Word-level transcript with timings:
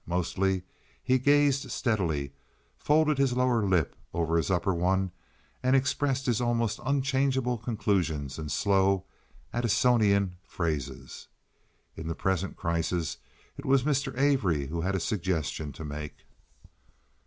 Mostly 0.07 0.63
he 1.03 1.19
gazed 1.19 1.69
steadily, 1.69 2.33
folded 2.75 3.19
his 3.19 3.33
lower 3.37 3.63
lip 3.67 3.95
over 4.15 4.35
his 4.35 4.49
upper 4.49 4.73
one, 4.73 5.11
and 5.61 5.75
expressed 5.75 6.25
his 6.25 6.41
almost 6.41 6.79
unchangeable 6.83 7.59
conclusions 7.59 8.39
in 8.39 8.49
slow 8.49 9.05
Addisonian 9.53 10.37
phrases. 10.43 11.27
In 11.95 12.07
the 12.07 12.15
present 12.15 12.57
crisis 12.57 13.17
it 13.59 13.63
was 13.67 13.83
Mr. 13.83 14.17
Avery 14.17 14.65
who 14.69 14.81
had 14.81 14.95
a 14.95 14.99
suggestion 14.99 15.71
to 15.73 15.85
make. 15.85 16.15